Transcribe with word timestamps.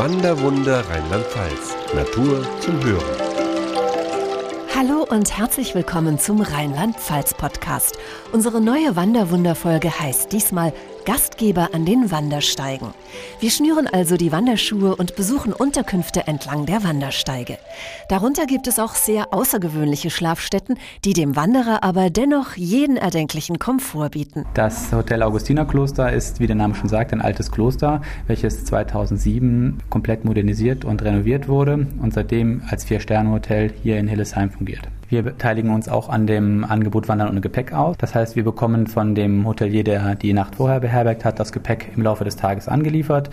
Wanderwunder 0.00 0.82
Rheinland-Pfalz. 0.88 1.76
Natur 1.94 2.42
zum 2.60 2.82
Hören. 2.82 3.04
Hallo 4.74 5.06
und 5.06 5.36
herzlich 5.36 5.74
willkommen 5.74 6.18
zum 6.18 6.40
Rheinland-Pfalz-Podcast. 6.40 7.98
Unsere 8.32 8.62
neue 8.62 8.96
Wanderwunderfolge 8.96 10.00
heißt 10.00 10.32
diesmal 10.32 10.72
Gastgeber 11.04 11.70
an 11.72 11.84
den 11.84 12.10
Wandersteigen. 12.10 12.88
Wir 13.40 13.50
schnüren 13.50 13.86
also 13.86 14.16
die 14.16 14.32
Wanderschuhe 14.32 14.96
und 14.96 15.16
besuchen 15.16 15.52
Unterkünfte 15.52 16.26
entlang 16.26 16.66
der 16.66 16.84
Wandersteige. 16.84 17.58
Darunter 18.08 18.46
gibt 18.46 18.66
es 18.66 18.78
auch 18.78 18.94
sehr 18.94 19.32
außergewöhnliche 19.32 20.10
Schlafstätten, 20.10 20.78
die 21.04 21.12
dem 21.12 21.36
Wanderer 21.36 21.82
aber 21.82 22.10
dennoch 22.10 22.56
jeden 22.56 22.96
erdenklichen 22.96 23.58
Komfort 23.58 24.10
bieten. 24.10 24.44
Das 24.54 24.92
Hotel 24.92 25.22
Augustinerkloster 25.22 26.12
ist, 26.12 26.40
wie 26.40 26.46
der 26.46 26.56
Name 26.56 26.74
schon 26.74 26.88
sagt, 26.88 27.12
ein 27.12 27.20
altes 27.20 27.50
Kloster, 27.50 28.02
welches 28.26 28.64
2007 28.64 29.82
komplett 29.88 30.24
modernisiert 30.24 30.84
und 30.84 31.02
renoviert 31.02 31.48
wurde 31.48 31.86
und 32.00 32.12
seitdem 32.12 32.62
als 32.68 32.84
Vier-Sterne-Hotel 32.84 33.72
hier 33.82 33.98
in 33.98 34.08
Hillesheim 34.08 34.50
fungiert. 34.50 34.88
Wir 35.10 35.24
beteiligen 35.24 35.70
uns 35.70 35.88
auch 35.88 36.08
an 36.08 36.28
dem 36.28 36.64
Angebot 36.64 37.08
Wandern 37.08 37.30
ohne 37.30 37.40
Gepäck 37.40 37.72
aus. 37.72 37.96
Das 37.98 38.14
heißt, 38.14 38.36
wir 38.36 38.44
bekommen 38.44 38.86
von 38.86 39.16
dem 39.16 39.44
Hotelier, 39.44 39.82
der 39.82 40.14
die 40.14 40.32
Nacht 40.32 40.54
vorher 40.54 40.78
beherbergt 40.78 41.24
hat, 41.24 41.40
das 41.40 41.50
Gepäck 41.50 41.90
im 41.96 42.02
Laufe 42.02 42.22
des 42.22 42.36
Tages 42.36 42.68
angeliefert 42.68 43.28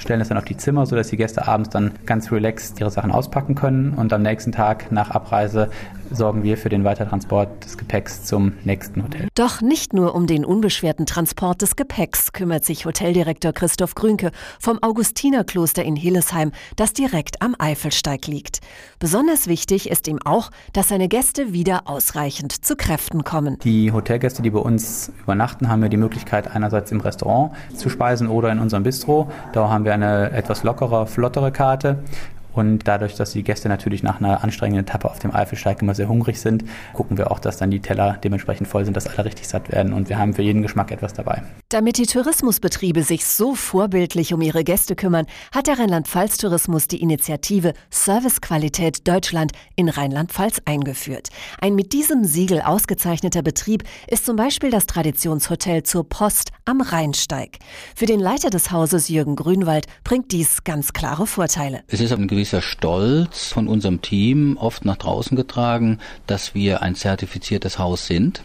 stellen 0.00 0.20
es 0.20 0.28
dann 0.28 0.38
auf 0.38 0.44
die 0.44 0.56
Zimmer, 0.56 0.86
sodass 0.86 1.08
die 1.08 1.16
Gäste 1.16 1.46
abends 1.46 1.70
dann 1.70 1.92
ganz 2.06 2.32
relaxed 2.32 2.80
ihre 2.80 2.90
Sachen 2.90 3.10
auspacken 3.10 3.54
können 3.54 3.94
und 3.94 4.12
am 4.12 4.22
nächsten 4.22 4.52
Tag 4.52 4.90
nach 4.90 5.10
Abreise 5.10 5.70
sorgen 6.10 6.42
wir 6.42 6.56
für 6.56 6.70
den 6.70 6.84
Weitertransport 6.84 7.64
des 7.64 7.76
Gepäcks 7.76 8.24
zum 8.24 8.54
nächsten 8.64 9.02
Hotel. 9.02 9.28
Doch 9.34 9.60
nicht 9.60 9.92
nur 9.92 10.14
um 10.14 10.26
den 10.26 10.46
unbeschwerten 10.46 11.04
Transport 11.04 11.60
des 11.60 11.76
Gepäcks 11.76 12.32
kümmert 12.32 12.64
sich 12.64 12.86
Hoteldirektor 12.86 13.52
Christoph 13.52 13.94
Grünke 13.94 14.30
vom 14.58 14.82
Augustinerkloster 14.82 15.84
in 15.84 15.96
Hillesheim, 15.96 16.52
das 16.76 16.94
direkt 16.94 17.42
am 17.42 17.54
Eifelsteig 17.58 18.26
liegt. 18.26 18.60
Besonders 18.98 19.46
wichtig 19.46 19.90
ist 19.90 20.08
ihm 20.08 20.18
auch, 20.24 20.50
dass 20.72 20.88
seine 20.88 21.08
Gäste 21.08 21.52
wieder 21.52 21.82
ausreichend 21.84 22.64
zu 22.64 22.74
Kräften 22.74 23.22
kommen. 23.24 23.58
Die 23.64 23.92
Hotelgäste, 23.92 24.40
die 24.40 24.50
bei 24.50 24.60
uns 24.60 25.12
übernachten, 25.22 25.68
haben 25.68 25.82
ja 25.82 25.88
die 25.88 25.98
Möglichkeit, 25.98 26.50
einerseits 26.50 26.90
im 26.90 27.00
Restaurant 27.00 27.52
zu 27.76 27.90
speisen 27.90 28.28
oder 28.28 28.50
in 28.50 28.58
unserem 28.58 28.82
Bistro. 28.82 29.30
Da 29.52 29.68
haben 29.68 29.84
wir 29.84 29.90
wir 29.90 29.94
eine 29.94 30.30
etwas 30.30 30.62
lockere, 30.62 31.06
flottere 31.06 31.50
Karte. 31.50 31.98
Und 32.52 32.88
dadurch, 32.88 33.14
dass 33.14 33.32
die 33.32 33.42
Gäste 33.42 33.68
natürlich 33.68 34.02
nach 34.02 34.20
einer 34.20 34.42
anstrengenden 34.42 34.84
Etappe 34.84 35.10
auf 35.10 35.18
dem 35.18 35.34
Eifelsteig 35.34 35.82
immer 35.82 35.94
sehr 35.94 36.08
hungrig 36.08 36.40
sind, 36.40 36.64
gucken 36.92 37.18
wir 37.18 37.30
auch, 37.30 37.38
dass 37.38 37.56
dann 37.56 37.70
die 37.70 37.80
Teller 37.80 38.18
dementsprechend 38.22 38.68
voll 38.68 38.84
sind, 38.84 38.96
dass 38.96 39.06
alle 39.06 39.24
richtig 39.24 39.48
satt 39.48 39.70
werden. 39.70 39.92
Und 39.92 40.08
wir 40.08 40.18
haben 40.18 40.34
für 40.34 40.42
jeden 40.42 40.62
Geschmack 40.62 40.90
etwas 40.90 41.12
dabei. 41.12 41.42
Damit 41.72 41.98
die 41.98 42.06
Tourismusbetriebe 42.06 43.04
sich 43.04 43.24
so 43.24 43.54
vorbildlich 43.54 44.34
um 44.34 44.42
ihre 44.42 44.64
Gäste 44.64 44.96
kümmern, 44.96 45.26
hat 45.54 45.68
der 45.68 45.78
Rheinland-Pfalz 45.78 46.36
Tourismus 46.38 46.88
die 46.88 47.00
Initiative 47.00 47.74
Servicequalität 47.90 49.06
Deutschland 49.06 49.52
in 49.76 49.88
Rheinland-Pfalz 49.88 50.62
eingeführt. 50.64 51.28
Ein 51.60 51.76
mit 51.76 51.92
diesem 51.92 52.24
Siegel 52.24 52.60
ausgezeichneter 52.60 53.42
Betrieb 53.42 53.84
ist 54.08 54.26
zum 54.26 54.34
Beispiel 54.34 54.72
das 54.72 54.86
Traditionshotel 54.86 55.84
zur 55.84 56.08
Post 56.08 56.50
am 56.64 56.80
Rheinsteig. 56.80 57.60
Für 57.94 58.06
den 58.06 58.18
Leiter 58.18 58.50
des 58.50 58.72
Hauses 58.72 59.08
Jürgen 59.08 59.36
Grünwald 59.36 59.86
bringt 60.02 60.32
dies 60.32 60.64
ganz 60.64 60.92
klare 60.92 61.28
Vorteile. 61.28 61.84
Es 61.86 62.00
ist 62.00 62.10
ein 62.10 62.26
gewisser 62.26 62.62
Stolz 62.62 63.52
von 63.52 63.68
unserem 63.68 64.02
Team 64.02 64.56
oft 64.56 64.84
nach 64.84 64.96
draußen 64.96 65.36
getragen, 65.36 66.00
dass 66.26 66.52
wir 66.52 66.82
ein 66.82 66.96
zertifiziertes 66.96 67.78
Haus 67.78 68.08
sind 68.08 68.42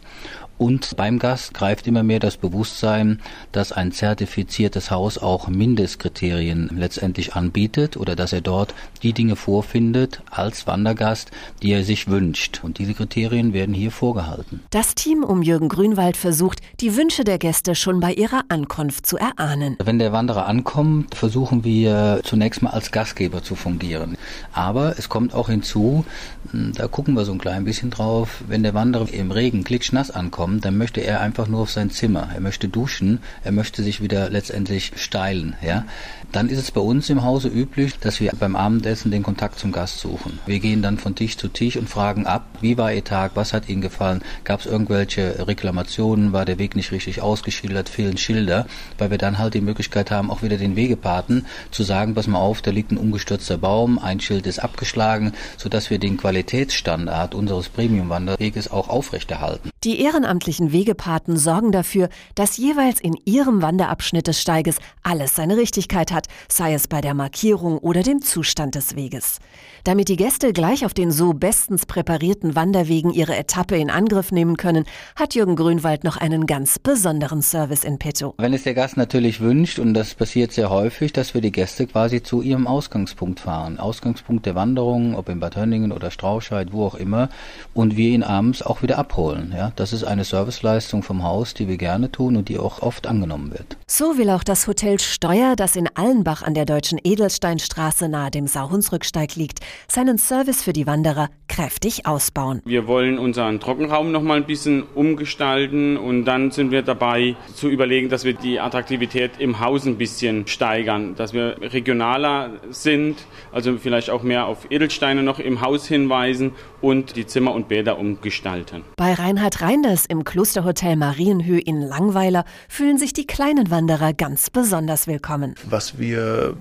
und 0.57 0.95
beim 0.95 1.19
Gast 1.19 1.53
greift 1.53 1.85
immer 1.85 2.03
mehr 2.03 2.19
das 2.19 2.37
Bewusstsein, 2.37 3.21
dass 3.51 3.71
ein 3.71 3.91
zertifiziertes 3.91 4.89
Haus 4.89 5.17
auch 5.17 5.47
Mindestkriterien 5.47 6.69
letztendlich 6.77 7.35
anbietet 7.35 7.97
oder 7.97 8.15
dass 8.15 8.31
er 8.31 8.41
dort 8.41 8.73
die 9.03 9.11
Dinge 9.13 9.35
vorfindet 9.35 10.21
als 10.31 10.65
Wandergast, 10.65 11.31
die 11.61 11.71
er 11.71 11.83
sich 11.83 12.07
wünscht. 12.07 12.61
Und 12.63 12.79
diese 12.79 12.93
Kriterien 12.93 13.53
werden 13.53 13.75
hier 13.75 13.91
vorgehalten. 13.91 14.61
Das 14.69 14.95
Team 14.95 15.23
um 15.23 15.41
Jürgen 15.41 15.67
Grünwald 15.67 16.15
versucht, 16.15 16.61
die 16.79 16.95
Wünsche 16.95 17.25
der 17.25 17.37
Gäste 17.37 17.75
schon 17.75 17.99
bei 17.99 18.13
ihrer 18.13 18.43
Ankunft 18.47 19.05
zu 19.05 19.17
erahnen. 19.17 19.75
Wenn 19.83 19.99
der 19.99 20.13
Wanderer 20.13 20.45
ankommt, 20.45 21.15
versuchen 21.15 21.63
wir 21.63 22.21
zunächst 22.23 22.61
mal 22.61 22.69
als 22.69 22.91
Gastgeber 22.91 23.43
zu 23.43 23.55
fungieren. 23.55 24.17
Aber 24.53 24.97
es 24.97 25.09
kommt 25.09 25.33
auch 25.33 25.49
hinzu, 25.49 26.05
da 26.53 26.87
gucken 26.87 27.15
wir 27.15 27.25
so 27.25 27.33
ein 27.33 27.39
klein 27.39 27.65
bisschen 27.65 27.89
drauf, 27.89 28.43
wenn 28.47 28.63
der 28.63 28.73
Wanderer 28.73 29.11
im 29.11 29.31
Regen 29.31 29.63
klitschnass 29.63 30.11
ankommt, 30.11 30.44
kommt, 30.45 30.63
dann 30.63 30.77
möchte 30.77 31.01
er 31.01 31.21
einfach 31.21 31.47
nur 31.47 31.61
auf 31.61 31.71
sein 31.71 31.89
Zimmer. 31.89 32.29
Er 32.31 32.39
möchte 32.39 32.67
duschen, 32.67 33.17
er 33.43 33.51
möchte 33.51 33.81
sich 33.81 33.99
wieder 33.99 34.29
letztendlich 34.29 34.91
steilen, 34.95 35.55
ja. 35.65 35.85
Dann 36.31 36.49
ist 36.49 36.59
es 36.59 36.69
bei 36.69 36.81
uns 36.81 37.09
im 37.09 37.23
Hause 37.23 37.47
üblich, 37.47 37.97
dass 37.99 38.19
wir 38.19 38.31
beim 38.39 38.55
Abendessen 38.55 39.09
den 39.09 39.23
Kontakt 39.23 39.57
zum 39.57 39.71
Gast 39.71 39.99
suchen. 39.99 40.39
Wir 40.45 40.59
gehen 40.59 40.83
dann 40.83 40.99
von 40.99 41.15
Tisch 41.15 41.37
zu 41.37 41.47
Tisch 41.47 41.77
und 41.77 41.89
fragen 41.89 42.27
ab, 42.27 42.45
wie 42.61 42.77
war 42.77 42.93
Ihr 42.93 43.03
Tag, 43.03 43.31
was 43.33 43.53
hat 43.53 43.69
Ihnen 43.69 43.81
gefallen, 43.81 44.21
gab 44.43 44.59
es 44.59 44.67
irgendwelche 44.67 45.47
Reklamationen, 45.47 46.31
war 46.31 46.45
der 46.45 46.59
Weg 46.59 46.75
nicht 46.75 46.91
richtig 46.91 47.21
ausgeschildert, 47.21 47.89
fehlen 47.89 48.17
Schilder, 48.17 48.67
weil 48.99 49.09
wir 49.09 49.17
dann 49.17 49.39
halt 49.39 49.55
die 49.55 49.61
Möglichkeit 49.61 50.11
haben, 50.11 50.29
auch 50.29 50.43
wieder 50.43 50.57
den 50.57 50.75
Wegepaten 50.75 51.45
zu 51.71 51.81
sagen, 51.81 52.13
pass 52.13 52.27
mal 52.27 52.37
auf, 52.37 52.61
da 52.61 52.69
liegt 52.69 52.91
ein 52.91 52.97
umgestürzter 52.97 53.57
Baum, 53.57 53.97
ein 53.97 54.19
Schild 54.19 54.45
ist 54.45 54.59
abgeschlagen, 54.59 55.33
sodass 55.57 55.89
wir 55.89 55.97
den 55.97 56.17
Qualitätsstandard 56.17 57.33
unseres 57.33 57.69
Premium-Wanderweges 57.69 58.69
auch 58.69 58.89
aufrechterhalten. 58.89 59.71
Die 59.83 59.99
ehrenamtlichen 60.35 60.71
Wegepaten 60.71 61.37
sorgen 61.37 61.71
dafür, 61.71 62.09
dass 62.35 62.57
jeweils 62.57 62.99
in 62.99 63.15
ihrem 63.25 63.61
Wanderabschnitt 63.61 64.27
des 64.27 64.41
Steiges 64.41 64.77
alles 65.01 65.35
seine 65.35 65.55
Richtigkeit 65.55 66.11
hat, 66.11 66.27
sei 66.49 66.73
es 66.73 66.87
bei 66.87 66.99
der 66.99 67.13
Markierung 67.13 67.77
oder 67.77 68.03
dem 68.03 68.21
Zustand 68.21 68.75
des 68.75 68.95
Weges. 68.95 69.39
Damit 69.85 70.09
die 70.09 70.17
Gäste 70.17 70.51
gleich 70.51 70.85
auf 70.85 70.93
den 70.93 71.11
so 71.11 71.33
bestens 71.33 71.85
präparierten 71.85 72.55
Wanderwegen 72.55 73.13
ihre 73.13 73.35
Etappe 73.35 73.77
in 73.77 73.89
Angriff 73.89 74.31
nehmen 74.31 74.57
können, 74.57 74.85
hat 75.15 75.35
Jürgen 75.35 75.55
Grünwald 75.55 76.03
noch 76.03 76.17
einen 76.17 76.47
ganz 76.47 76.79
besonderen 76.79 77.41
Service 77.41 77.83
in 77.83 77.97
petto. 77.97 78.33
Wenn 78.37 78.53
es 78.53 78.63
der 78.63 78.73
Gast 78.73 78.97
natürlich 78.97 79.39
wünscht, 79.39 79.79
und 79.79 79.93
das 79.93 80.15
passiert 80.15 80.51
sehr 80.51 80.69
häufig, 80.69 81.13
dass 81.13 81.33
wir 81.33 81.41
die 81.41 81.51
Gäste 81.51 81.87
quasi 81.87 82.21
zu 82.23 82.41
ihrem 82.41 82.67
Ausgangspunkt 82.67 83.39
fahren. 83.39 83.79
Ausgangspunkt 83.79 84.45
der 84.45 84.55
Wanderung, 84.55 85.15
ob 85.15 85.29
in 85.29 85.39
Bad 85.39 85.55
Hönningen 85.55 85.91
oder 85.91 86.11
Strauscheid, 86.11 86.73
wo 86.73 86.85
auch 86.85 86.95
immer, 86.95 87.29
und 87.73 87.95
wir 87.95 88.09
ihn 88.09 88.23
abends 88.23 88.63
auch 88.63 88.81
wieder 88.81 88.97
abholen. 88.97 89.53
Ja, 89.55 89.71
das 89.75 89.93
ist 89.93 90.03
eine 90.03 90.24
Serviceleistung 90.25 91.03
vom 91.03 91.23
Haus, 91.23 91.53
die 91.53 91.67
wir 91.67 91.77
gerne 91.77 92.11
tun 92.11 92.35
und 92.35 92.49
die 92.49 92.57
auch 92.57 92.81
oft 92.81 93.07
angenommen 93.07 93.51
wird. 93.51 93.77
So 93.87 94.17
will 94.17 94.29
auch 94.29 94.43
das 94.43 94.67
Hotel 94.67 94.99
Steuer, 94.99 95.55
das 95.55 95.75
in 95.75 95.89
Allenbach 95.95 96.43
an 96.43 96.53
der 96.53 96.65
deutschen 96.65 96.99
Edelsteinstraße 97.01 98.09
nahe 98.09 98.31
dem 98.31 98.47
Sauhunsrücksteig 98.47 99.35
liegt, 99.35 99.59
seinen 99.87 100.17
Service 100.17 100.63
für 100.63 100.73
die 100.73 100.87
Wanderer 100.87 101.29
kräftig 101.47 102.05
ausbauen. 102.05 102.61
Wir 102.65 102.87
wollen 102.87 103.17
unseren 103.17 103.59
Trockenraum 103.59 104.11
noch 104.11 104.21
mal 104.21 104.37
ein 104.37 104.45
bisschen 104.45 104.83
umgestalten 104.95 105.97
und 105.97 106.25
dann 106.25 106.51
sind 106.51 106.71
wir 106.71 106.81
dabei 106.81 107.35
zu 107.53 107.69
überlegen, 107.69 108.09
dass 108.09 108.25
wir 108.25 108.33
die 108.33 108.59
Attraktivität 108.59 109.31
im 109.39 109.59
Haus 109.59 109.85
ein 109.85 109.97
bisschen 109.97 110.47
steigern, 110.47 111.15
dass 111.15 111.33
wir 111.33 111.55
regionaler 111.61 112.51
sind, 112.69 113.17
also 113.51 113.77
vielleicht 113.77 114.09
auch 114.09 114.23
mehr 114.23 114.47
auf 114.47 114.69
Edelsteine 114.69 115.23
noch 115.23 115.39
im 115.39 115.61
Haus 115.61 115.85
hinweisen 115.87 116.51
und 116.81 117.15
die 117.15 117.25
Zimmer 117.25 117.53
und 117.53 117.67
Bäder 117.67 117.97
umgestalten. 117.97 118.83
Bei 118.97 119.13
Reinhard 119.13 119.61
Reinders 119.61 120.05
im 120.05 120.14
Klosterhotel 120.23 120.95
Marienhöhe 120.95 121.59
in 121.59 121.81
Langweiler 121.81 122.45
fühlen 122.69 122.97
sich 122.97 123.13
die 123.13 123.27
kleinen 123.27 123.69
Wanderer 123.69 124.13
ganz 124.13 124.49
besonders 124.49 125.07
willkommen. 125.07 125.55
Was 125.69 125.97
wir 125.99 126.55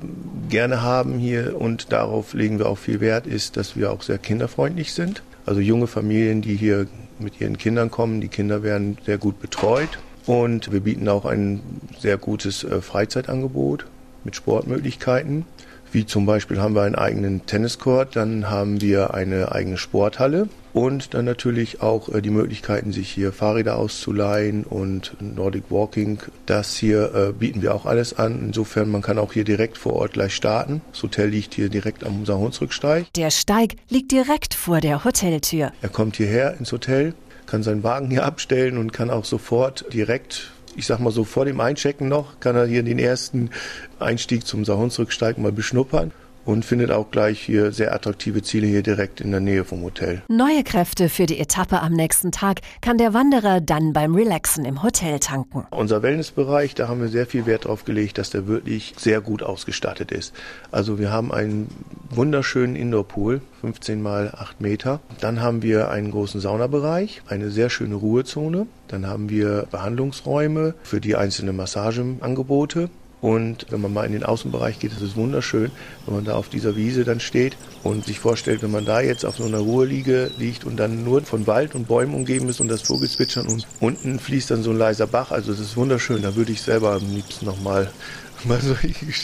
gerne 0.48 0.82
haben 0.82 1.18
hier 1.18 1.60
und 1.60 1.92
darauf 1.92 2.34
legen 2.34 2.58
wir 2.58 2.66
auch 2.66 2.78
viel 2.78 3.00
Wert, 3.00 3.26
ist, 3.26 3.56
dass 3.56 3.76
wir 3.76 3.92
auch 3.92 4.02
sehr 4.02 4.18
kinderfreundlich 4.18 4.92
sind. 4.92 5.22
Also 5.46 5.60
junge 5.60 5.86
Familien, 5.86 6.42
die 6.42 6.56
hier 6.56 6.86
mit 7.18 7.40
ihren 7.40 7.58
Kindern 7.58 7.90
kommen, 7.90 8.20
die 8.20 8.28
Kinder 8.28 8.62
werden 8.62 8.98
sehr 9.04 9.18
gut 9.18 9.40
betreut. 9.40 9.98
Und 10.26 10.72
wir 10.72 10.80
bieten 10.80 11.08
auch 11.08 11.26
ein 11.26 11.60
sehr 11.98 12.16
gutes 12.16 12.64
äh, 12.64 12.80
Freizeitangebot 12.80 13.86
mit 14.24 14.36
Sportmöglichkeiten. 14.36 15.44
Wie 15.94 16.04
zum 16.04 16.26
Beispiel 16.26 16.60
haben 16.60 16.74
wir 16.74 16.82
einen 16.82 16.96
eigenen 16.96 17.46
Tenniscourt, 17.46 18.16
dann 18.16 18.50
haben 18.50 18.80
wir 18.80 19.14
eine 19.14 19.52
eigene 19.52 19.76
Sporthalle 19.76 20.48
und 20.72 21.14
dann 21.14 21.24
natürlich 21.24 21.82
auch 21.82 22.08
äh, 22.08 22.20
die 22.20 22.30
Möglichkeiten, 22.30 22.90
sich 22.90 23.08
hier 23.08 23.32
Fahrräder 23.32 23.78
auszuleihen 23.78 24.64
und 24.64 25.14
Nordic 25.20 25.70
Walking. 25.70 26.18
Das 26.46 26.74
hier 26.74 27.14
äh, 27.14 27.32
bieten 27.32 27.62
wir 27.62 27.76
auch 27.76 27.86
alles 27.86 28.18
an. 28.18 28.40
Insofern, 28.46 28.90
man 28.90 29.02
kann 29.02 29.18
auch 29.18 29.32
hier 29.32 29.44
direkt 29.44 29.78
vor 29.78 29.92
Ort 29.92 30.14
gleich 30.14 30.34
starten. 30.34 30.80
Das 30.90 31.04
Hotel 31.04 31.28
liegt 31.28 31.54
hier 31.54 31.68
direkt 31.68 32.02
am 32.02 32.26
Saarhunsrücksteig. 32.26 33.12
Der 33.12 33.30
Steig 33.30 33.76
liegt 33.88 34.10
direkt 34.10 34.54
vor 34.54 34.80
der 34.80 35.04
Hoteltür. 35.04 35.70
Er 35.80 35.88
kommt 35.90 36.16
hierher 36.16 36.56
ins 36.58 36.72
Hotel, 36.72 37.14
kann 37.46 37.62
seinen 37.62 37.84
Wagen 37.84 38.10
hier 38.10 38.24
abstellen 38.24 38.78
und 38.78 38.92
kann 38.92 39.10
auch 39.10 39.24
sofort 39.24 39.84
direkt 39.92 40.53
ich 40.76 40.86
sag 40.86 40.98
mal 40.98 41.10
so 41.10 41.24
vor 41.24 41.44
dem 41.44 41.60
Einchecken 41.60 42.08
noch, 42.08 42.40
kann 42.40 42.56
er 42.56 42.66
hier 42.66 42.82
den 42.82 42.98
ersten 42.98 43.50
Einstieg 43.98 44.46
zum 44.46 44.64
Sahunsrücksteig 44.64 45.38
mal 45.38 45.52
beschnuppern. 45.52 46.12
Und 46.44 46.64
findet 46.64 46.90
auch 46.90 47.10
gleich 47.10 47.40
hier 47.40 47.72
sehr 47.72 47.94
attraktive 47.94 48.42
Ziele 48.42 48.66
hier 48.66 48.82
direkt 48.82 49.20
in 49.20 49.30
der 49.30 49.40
Nähe 49.40 49.64
vom 49.64 49.82
Hotel. 49.82 50.22
Neue 50.28 50.64
Kräfte 50.64 51.08
für 51.08 51.26
die 51.26 51.38
Etappe 51.38 51.80
am 51.80 51.92
nächsten 51.92 52.32
Tag 52.32 52.60
kann 52.80 52.98
der 52.98 53.14
Wanderer 53.14 53.60
dann 53.60 53.92
beim 53.92 54.14
Relaxen 54.14 54.64
im 54.64 54.82
Hotel 54.82 55.18
tanken. 55.18 55.66
Unser 55.70 56.02
Wellnessbereich, 56.02 56.74
da 56.74 56.88
haben 56.88 57.00
wir 57.00 57.08
sehr 57.08 57.26
viel 57.26 57.46
Wert 57.46 57.64
darauf 57.64 57.84
gelegt, 57.84 58.18
dass 58.18 58.30
der 58.30 58.46
wirklich 58.46 58.94
sehr 58.96 59.20
gut 59.20 59.42
ausgestattet 59.42 60.12
ist. 60.12 60.34
Also 60.70 60.98
wir 60.98 61.10
haben 61.10 61.32
einen 61.32 61.68
wunderschönen 62.10 62.76
Indoor-Pool, 62.76 63.40
15 63.60 64.02
mal 64.02 64.32
8 64.36 64.60
Meter. 64.60 65.00
Dann 65.20 65.40
haben 65.40 65.62
wir 65.62 65.90
einen 65.90 66.10
großen 66.10 66.40
Saunabereich, 66.40 67.22
eine 67.28 67.50
sehr 67.50 67.70
schöne 67.70 67.94
Ruhezone. 67.94 68.66
Dann 68.88 69.06
haben 69.06 69.30
wir 69.30 69.66
Behandlungsräume 69.70 70.74
für 70.82 71.00
die 71.00 71.16
einzelnen 71.16 71.56
Massageangebote. 71.56 72.90
Und 73.24 73.64
wenn 73.70 73.80
man 73.80 73.94
mal 73.94 74.04
in 74.04 74.12
den 74.12 74.22
Außenbereich 74.22 74.78
geht, 74.80 74.92
ist 74.92 75.00
es 75.00 75.16
wunderschön, 75.16 75.70
wenn 76.04 76.14
man 76.14 76.26
da 76.26 76.34
auf 76.34 76.50
dieser 76.50 76.76
Wiese 76.76 77.04
dann 77.04 77.20
steht 77.20 77.56
und 77.82 78.04
sich 78.04 78.18
vorstellt, 78.18 78.62
wenn 78.62 78.70
man 78.70 78.84
da 78.84 79.00
jetzt 79.00 79.24
auf 79.24 79.38
so 79.38 79.44
einer 79.44 79.60
Ruheliege 79.60 80.30
liegt 80.36 80.66
und 80.66 80.76
dann 80.76 81.04
nur 81.04 81.22
von 81.22 81.46
Wald 81.46 81.74
und 81.74 81.88
Bäumen 81.88 82.12
umgeben 82.12 82.50
ist 82.50 82.60
und 82.60 82.68
das 82.68 82.82
Vogelzwitschern 82.82 83.46
und 83.46 83.66
unten 83.80 84.18
fließt 84.18 84.50
dann 84.50 84.62
so 84.62 84.72
ein 84.72 84.76
leiser 84.76 85.06
Bach. 85.06 85.30
Also 85.30 85.52
es 85.52 85.58
ist 85.58 85.74
wunderschön. 85.74 86.20
Da 86.20 86.36
würde 86.36 86.52
ich 86.52 86.60
selber 86.60 86.92
am 86.92 87.14
liebsten 87.14 87.46
nochmal 87.46 87.90
mal 88.44 88.60
so 88.60 88.76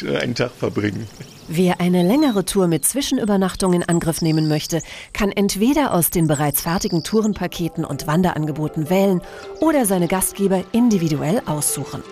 einen 0.14 0.35
Tag 0.35 0.52
verbringen. 0.52 1.06
Wer 1.49 1.82
eine 1.82 2.02
längere 2.02 2.47
Tour 2.47 2.69
mit 2.69 2.87
Zwischenübernachtung 2.87 3.75
in 3.75 3.82
Angriff 3.82 4.23
nehmen 4.23 4.49
möchte, 4.49 4.81
kann 5.12 5.31
entweder 5.31 5.93
aus 5.93 6.08
den 6.08 6.26
bereits 6.26 6.62
fertigen 6.62 7.05
Tourenpaketen 7.05 7.85
und 7.85 8.06
Wanderangeboten 8.06 8.88
wählen 8.88 9.20
oder 9.61 9.85
seine 9.85 10.08
Gastgeber 10.08 10.64
individuell 10.73 11.43
aussuchen. 11.44 12.02